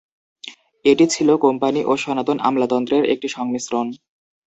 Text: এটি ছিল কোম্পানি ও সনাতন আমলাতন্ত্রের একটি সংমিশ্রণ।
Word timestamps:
এটি 0.85 1.05
ছিল 1.07 1.29
কোম্পানি 1.37 1.81
ও 1.85 1.93
সনাতন 1.97 2.37
আমলাতন্ত্রের 2.39 3.03
একটি 3.13 3.27
সংমিশ্রণ। 3.29 3.87